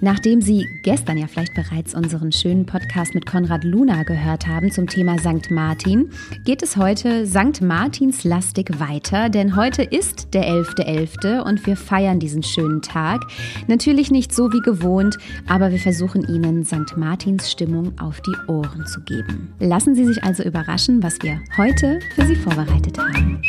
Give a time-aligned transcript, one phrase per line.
[0.00, 4.86] Nachdem Sie gestern ja vielleicht bereits unseren schönen Podcast mit Konrad Luna gehört haben zum
[4.86, 5.50] Thema St.
[5.50, 6.10] Martin,
[6.44, 7.62] geht es heute St.
[7.62, 11.20] Martins lastig weiter, denn heute ist der 11.11.
[11.24, 11.40] .11.
[11.40, 13.22] und wir feiern diesen schönen Tag.
[13.66, 15.16] Natürlich nicht so wie gewohnt,
[15.48, 16.96] aber wir versuchen Ihnen St.
[16.96, 19.52] Martins Stimmung auf die Ohren zu geben.
[19.58, 23.40] Lassen Sie sich also überraschen, was wir heute für Sie vorbereitet haben.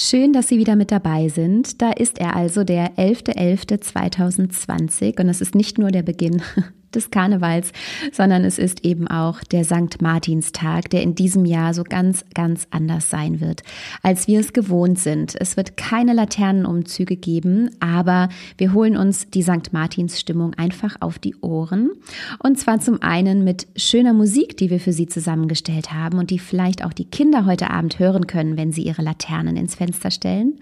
[0.00, 1.82] Schön, dass Sie wieder mit dabei sind.
[1.82, 6.40] Da ist er also, der 11.11.2020 und es ist nicht nur der Beginn
[6.94, 7.72] des Karnevals,
[8.12, 12.66] sondern es ist eben auch der Sankt Martinstag, der in diesem Jahr so ganz, ganz
[12.70, 13.62] anders sein wird,
[14.02, 15.34] als wir es gewohnt sind.
[15.38, 21.18] Es wird keine Laternenumzüge geben, aber wir holen uns die Sankt Martins Stimmung einfach auf
[21.18, 21.90] die Ohren.
[22.38, 26.38] Und zwar zum einen mit schöner Musik, die wir für Sie zusammengestellt haben und die
[26.38, 30.58] vielleicht auch die Kinder heute Abend hören können, wenn sie ihre Laternen ins Fenster stellen.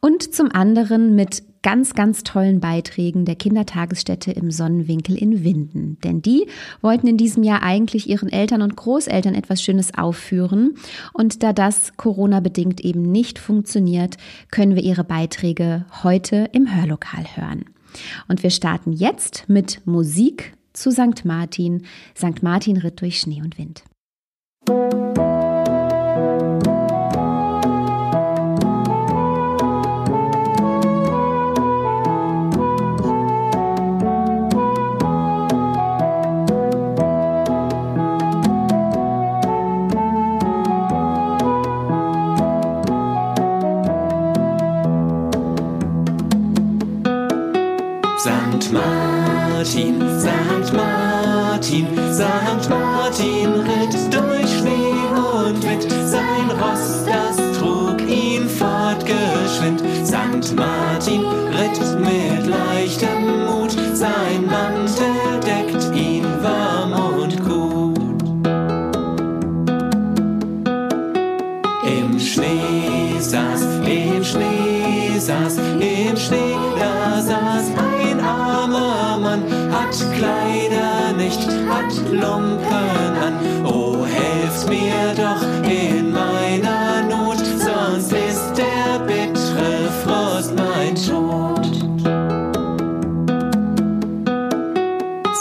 [0.00, 5.98] Und zum anderen mit ganz, ganz tollen Beiträgen der Kindertagesstätte im Sonnenwinkel in Winden.
[6.04, 6.46] Denn die
[6.82, 10.76] wollten in diesem Jahr eigentlich ihren Eltern und Großeltern etwas Schönes aufführen.
[11.14, 14.18] Und da das Corona-bedingt eben nicht funktioniert,
[14.50, 17.64] können wir ihre Beiträge heute im Hörlokal hören.
[18.28, 21.24] Und wir starten jetzt mit Musik zu St.
[21.24, 21.86] Martin.
[22.14, 22.42] St.
[22.42, 23.84] Martin ritt durch Schnee und Wind.
[24.68, 25.33] Martin,
[71.98, 81.12] Im Schnee saß, im Schnee saß, im Schnee, da saß ein armer Mann, hat Kleider
[81.16, 83.34] nicht, hat Lumpen an.
[83.64, 91.64] Oh, helft mir doch in meiner Not, sonst ist der bittere Frost mein Tod.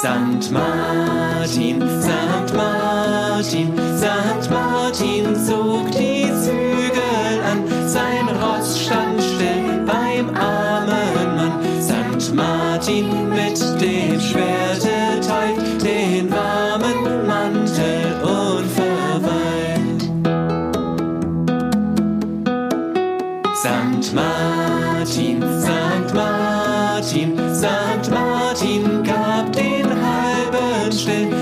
[0.02, 0.52] Sankt
[13.30, 20.04] mit dem Schwerte teilt den warmen Mantel unverweilt.
[23.62, 31.33] Sankt Martin, Sankt Martin, Sankt Martin gab den halben still,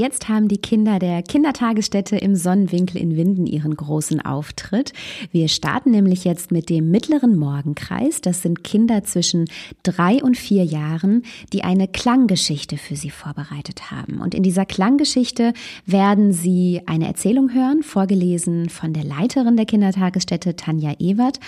[0.00, 4.92] jetzt haben die Kinder der Kindertagesstätte im Sonnenwinkel in Winden ihren großen Auftritt.
[5.30, 8.20] Wir starten nämlich jetzt mit dem mittleren Morgenkreis.
[8.20, 9.44] Das sind Kinder zwischen
[9.82, 14.20] drei und vier Jahren, die eine Klanggeschichte für sie vorbereitet haben.
[14.20, 15.52] Und in dieser Klanggeschichte
[15.86, 21.38] werden sie eine Erzählung hören, vorgelesen von der Leiterin der Kindertagesstätte, Tanja Ewert.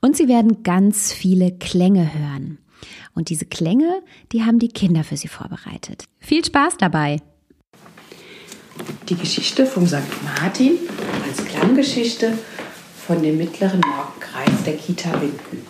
[0.00, 2.58] Und sie werden ganz viele Klänge hören.
[3.14, 6.04] Und diese Klänge, die haben die Kinder für sie vorbereitet.
[6.18, 7.18] Viel Spaß dabei!
[9.08, 9.96] Die Geschichte vom St.
[10.24, 10.78] Martin
[11.28, 12.32] als Klanggeschichte
[13.06, 15.66] von dem mittleren Morgenkreis der Kita Winden.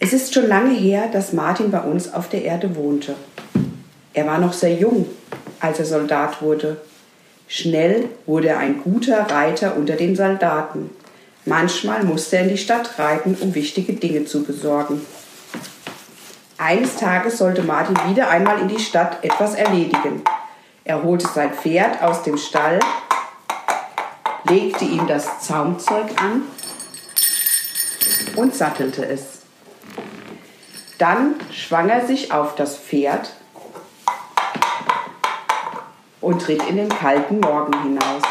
[0.00, 3.14] Es ist schon lange her, dass Martin bei uns auf der Erde wohnte.
[4.14, 5.06] Er war noch sehr jung,
[5.60, 6.78] als er Soldat wurde.
[7.46, 10.90] Schnell wurde er ein guter Reiter unter den Soldaten.
[11.44, 15.00] Manchmal musste er in die Stadt reiten, um wichtige Dinge zu besorgen.
[16.62, 20.22] Eines Tages sollte Martin wieder einmal in die Stadt etwas erledigen.
[20.84, 22.78] Er holte sein Pferd aus dem Stall,
[24.44, 26.42] legte ihm das Zaumzeug an
[28.36, 29.40] und sattelte es.
[30.98, 33.32] Dann schwang er sich auf das Pferd
[36.20, 38.22] und ritt in den kalten Morgen hinaus.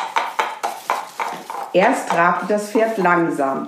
[1.73, 3.67] Erst trabte das Pferd langsam.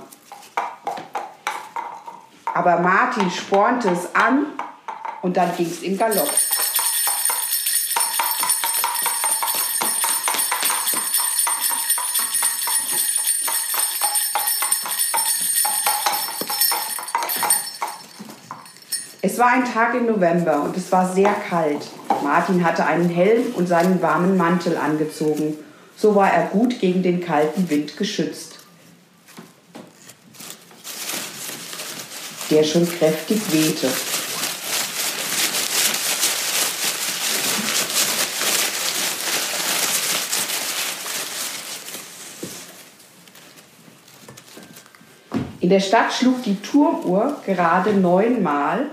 [2.54, 4.46] Aber Martin spornte es an
[5.22, 6.30] und dann ging es im Galopp.
[19.22, 21.88] Es war ein Tag im November und es war sehr kalt.
[22.24, 25.58] Martin hatte einen Helm und seinen warmen Mantel angezogen
[25.96, 28.60] so war er gut gegen den kalten Wind geschützt,
[32.54, 33.88] der schon kräftig wehte.
[45.62, 48.92] In der Stadt schlug die Turmuhr gerade neunmal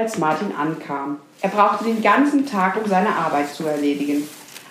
[0.00, 1.18] als Martin ankam.
[1.42, 4.26] Er brauchte den ganzen Tag, um seine Arbeit zu erledigen.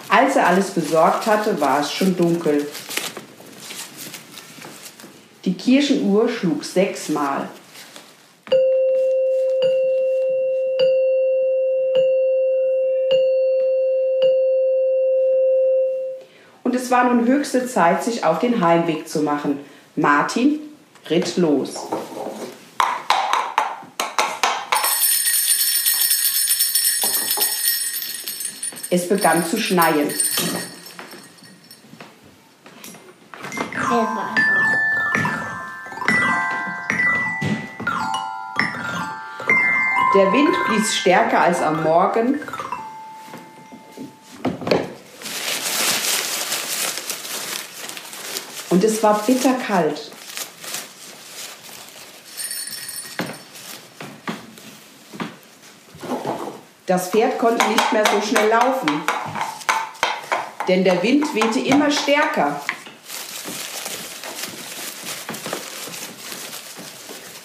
[0.10, 2.68] Als er alles besorgt hatte, war es schon dunkel.
[5.46, 7.48] Die Kirchenuhr schlug sechsmal.
[16.64, 19.60] Und es war nun höchste Zeit, sich auf den Heimweg zu machen.
[19.96, 20.60] Martin
[21.10, 21.88] ritt los.
[28.92, 30.10] Es begann zu schneien.
[40.16, 42.40] Der Wind blies stärker als am Morgen.
[48.70, 50.12] Und es war bitterkalt.
[56.90, 58.90] Das Pferd konnte nicht mehr so schnell laufen,
[60.68, 62.60] denn der Wind wehte immer stärker.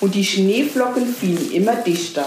[0.00, 2.24] Und die Schneeflocken fielen immer dichter.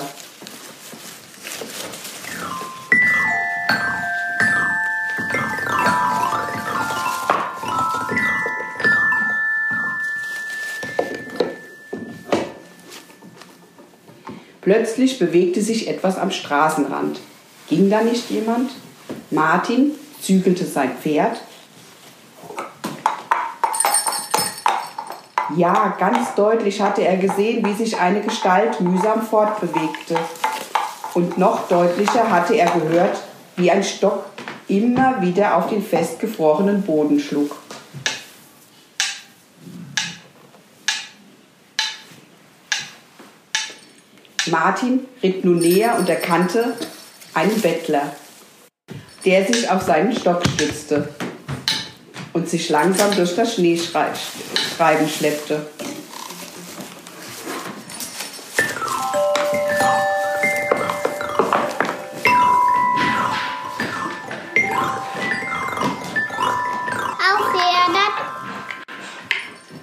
[14.68, 17.22] Plötzlich bewegte sich etwas am Straßenrand.
[17.70, 18.72] Ging da nicht jemand?
[19.32, 21.40] Martin zügelte sein Pferd.
[25.56, 30.18] Ja, ganz deutlich hatte er gesehen, wie sich eine Gestalt mühsam fortbewegte.
[31.14, 33.22] Und noch deutlicher hatte er gehört,
[33.56, 34.26] wie ein Stock
[34.68, 37.56] immer wieder auf den festgefrorenen Boden schlug.
[44.52, 46.74] Martin ritt nun näher und erkannte
[47.34, 48.16] einen Bettler,
[49.26, 51.10] der sich auf seinen Stock stützte
[52.34, 55.68] und sich langsam durch das Schneeschreiben schleppte.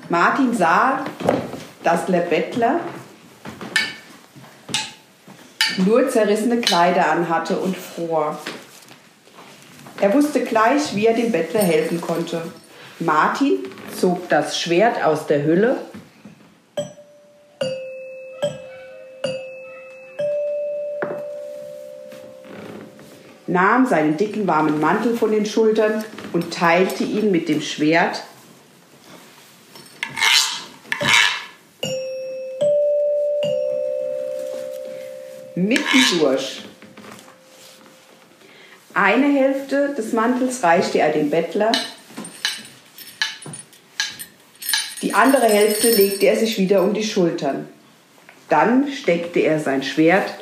[0.09, 1.05] Martin sah,
[1.83, 2.79] dass der Bettler
[5.79, 8.39] nur zerrissene Kleider anhatte und fror.
[10.01, 12.43] Er wusste gleich, wie er dem Bettler helfen konnte.
[12.99, 13.59] Martin
[13.99, 15.79] zog das Schwert aus der Hülle
[23.47, 28.25] nahm seinen dicken warmen Mantel von den Schultern und teilte ihn mit dem Schwert
[35.55, 36.63] mitten durch.
[38.93, 41.73] Eine Hälfte des Mantels reichte er dem Bettler,
[45.03, 47.69] die andere Hälfte legte er sich wieder um die Schultern.
[48.49, 50.35] Dann steckte er sein Schwert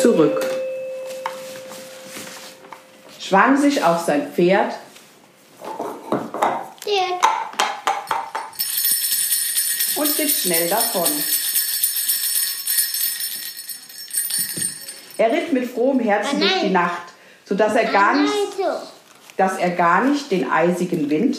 [0.00, 0.44] zurück,
[3.18, 4.74] schwang sich auf sein Pferd
[9.96, 11.08] und ritt schnell davon.
[15.16, 17.02] Er ritt mit frohem Herzen durch die Nacht,
[17.44, 18.32] sodass er gar nicht,
[19.36, 21.38] dass er gar nicht den eisigen Wind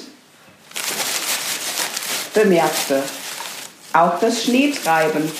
[2.34, 3.04] bemerkte.
[3.94, 5.32] Auch das Schneetreiben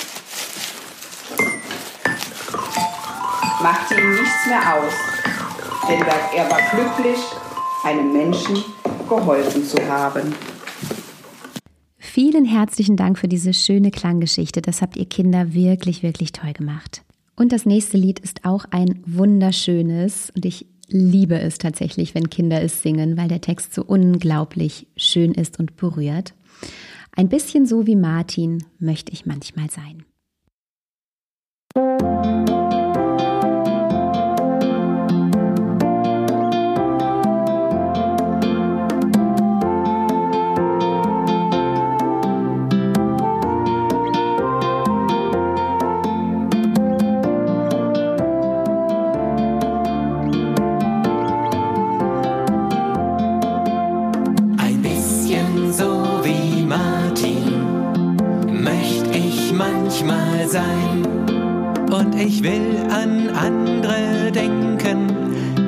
[3.62, 4.94] machte ihm nichts mehr aus,
[5.90, 6.06] denn
[6.36, 7.20] er war glücklich,
[7.84, 8.64] einem Menschen
[9.10, 10.55] geholfen zu haben.
[12.16, 14.62] Vielen herzlichen Dank für diese schöne Klanggeschichte.
[14.62, 17.04] Das habt ihr Kinder wirklich, wirklich toll gemacht.
[17.36, 22.62] Und das nächste Lied ist auch ein wunderschönes und ich liebe es tatsächlich, wenn Kinder
[22.62, 26.34] es singen, weil der Text so unglaublich schön ist und berührt.
[27.18, 30.06] Ein bisschen so wie Martin möchte ich manchmal sein.
[62.06, 65.08] und ich will an andere denken,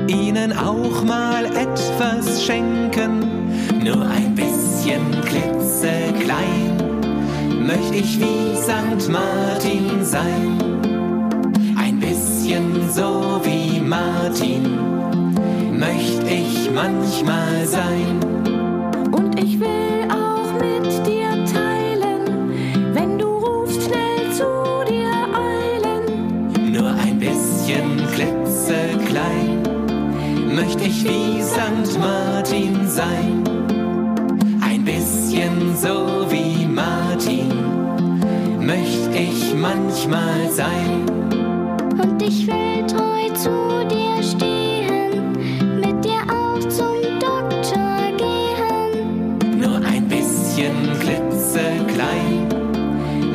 [0.08, 3.26] ihnen auch mal etwas schenken.
[3.84, 6.78] Nur ein bisschen klitzeklein
[7.66, 9.10] möchte ich wie St.
[9.10, 10.58] Martin sein.
[11.76, 14.78] Ein bisschen so wie Martin
[15.78, 18.20] möchte ich manchmal sein.
[19.12, 19.97] Und ich will
[31.08, 32.00] wie St.
[32.00, 33.44] Martin sein.
[34.62, 37.50] Ein bisschen so wie Martin
[38.60, 41.06] möchte ich manchmal sein.
[42.02, 45.32] Und ich will treu zu dir stehen,
[45.80, 49.60] mit dir auch zum Doktor gehen.
[49.60, 52.48] Nur ein bisschen klitzeklein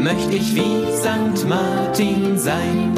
[0.03, 1.49] möchte ich wie St.
[1.49, 2.92] Martin sein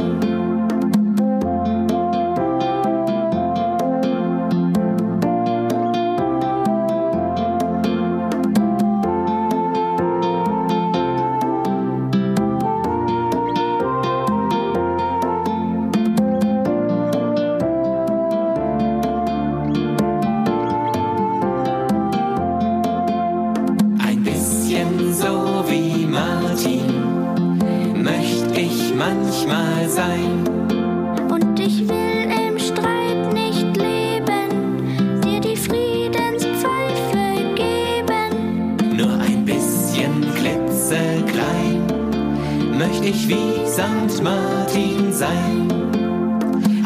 [44.20, 45.68] Martin sein.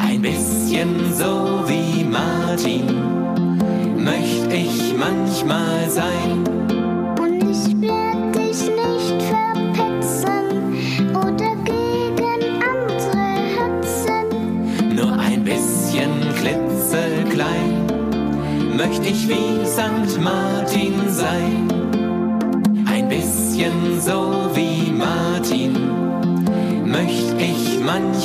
[0.00, 2.86] Ein bisschen so wie Martin
[3.96, 6.37] möchte ich manchmal sein.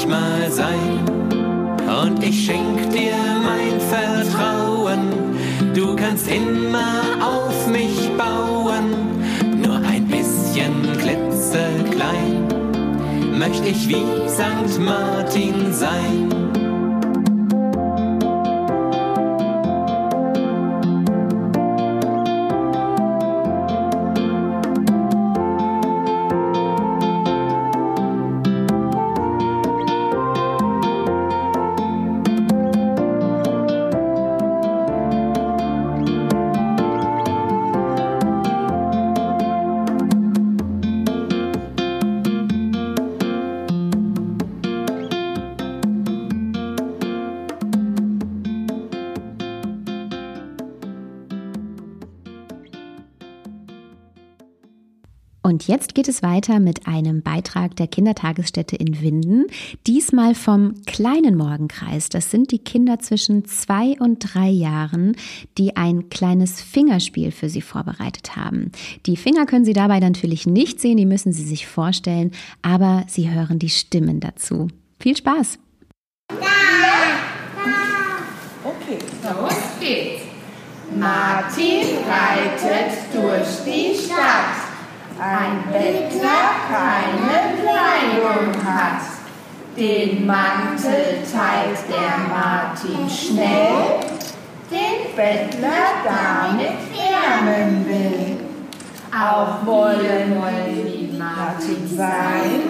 [0.03, 1.05] ich mal sein.
[2.01, 5.11] Und ich schenk dir mein Vertrauen.
[5.73, 8.91] Du kannst immer auf mich bauen.
[9.61, 12.47] Nur ein bisschen klitzeklein
[13.37, 14.79] möchte ich wie St.
[14.79, 16.32] Martin sein.
[55.65, 59.45] Jetzt geht es weiter mit einem Beitrag der Kindertagesstätte in Winden,
[59.87, 62.09] diesmal vom kleinen Morgenkreis.
[62.09, 65.15] Das sind die Kinder zwischen zwei und drei Jahren,
[65.57, 68.71] die ein kleines Fingerspiel für sie vorbereitet haben.
[69.05, 73.29] Die Finger können Sie dabei natürlich nicht sehen, die müssen Sie sich vorstellen, aber Sie
[73.29, 74.67] hören die Stimmen dazu.
[74.99, 75.59] Viel Spaß!
[78.65, 80.23] Okay, los geht's.
[80.97, 84.62] Martin reitet durch die Stadt.
[85.25, 88.99] Ein Bettler keine Kleidung hat.
[89.77, 94.01] Den Mantel teilt der Martin schnell,
[94.69, 98.37] den Bettler damit wärmen will.
[99.17, 102.61] Auch wollen wir wie Martin sein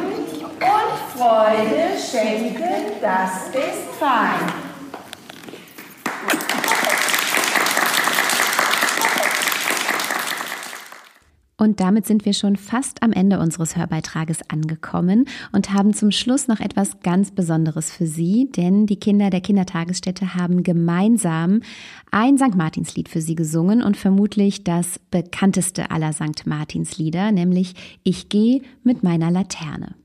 [0.60, 4.73] und Freude schenken, das ist fein.
[11.58, 16.48] Und damit sind wir schon fast am Ende unseres Hörbeitrages angekommen und haben zum Schluss
[16.48, 21.62] noch etwas ganz Besonderes für Sie, denn die Kinder der Kindertagesstätte haben gemeinsam
[22.12, 22.56] ein St.
[22.56, 26.46] Martinslied für Sie gesungen und vermutlich das bekannteste aller St.
[26.46, 29.96] Martinslieder, nämlich Ich gehe mit meiner Laterne.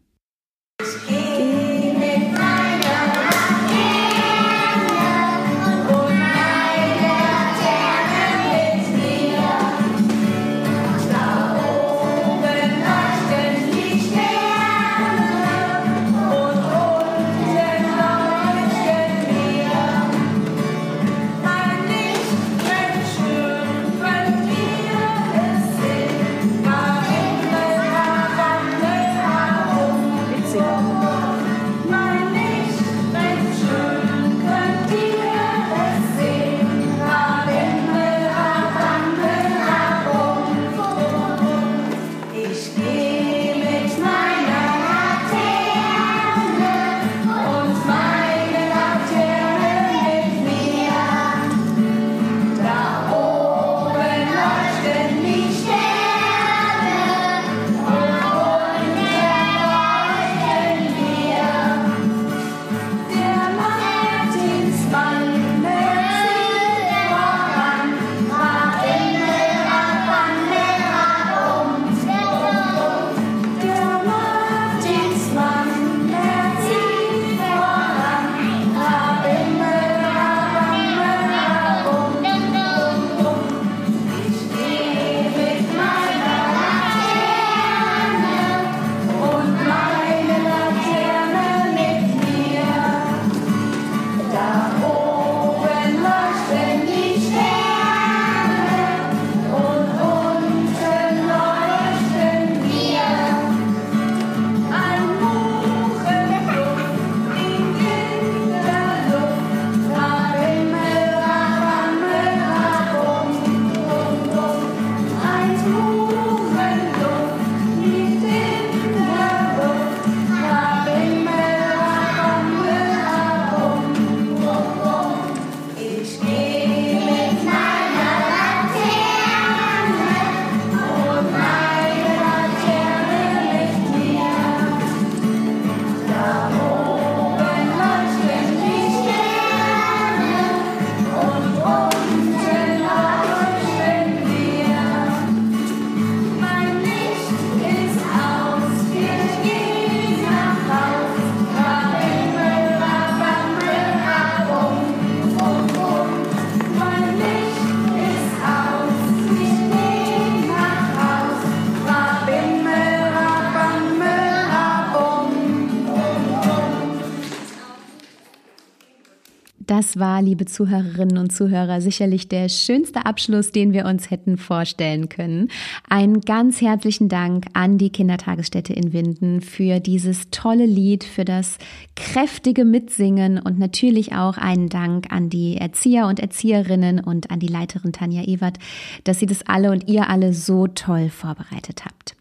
[169.78, 175.08] Das war, liebe Zuhörerinnen und Zuhörer, sicherlich der schönste Abschluss, den wir uns hätten vorstellen
[175.08, 175.52] können.
[175.88, 181.58] Einen ganz herzlichen Dank an die Kindertagesstätte in Winden für dieses tolle Lied, für das
[181.94, 187.46] kräftige Mitsingen und natürlich auch einen Dank an die Erzieher und Erzieherinnen und an die
[187.46, 188.58] Leiterin Tanja Ewert,
[189.04, 192.17] dass sie das alle und ihr alle so toll vorbereitet habt.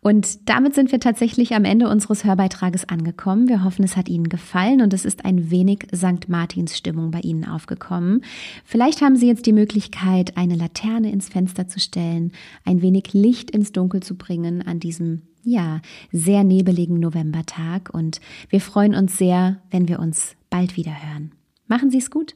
[0.00, 3.48] Und damit sind wir tatsächlich am Ende unseres Hörbeitrages angekommen.
[3.48, 6.28] Wir hoffen, es hat Ihnen gefallen und es ist ein wenig St.
[6.28, 8.22] Martins Stimmung bei Ihnen aufgekommen.
[8.64, 12.32] Vielleicht haben Sie jetzt die Möglichkeit, eine Laterne ins Fenster zu stellen,
[12.64, 15.80] ein wenig Licht ins Dunkel zu bringen an diesem, ja,
[16.12, 17.90] sehr nebeligen Novembertag.
[17.92, 21.32] Und wir freuen uns sehr, wenn wir uns bald wieder hören.
[21.66, 22.34] Machen Sie es gut.